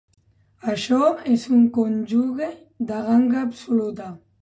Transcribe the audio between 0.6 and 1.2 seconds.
Això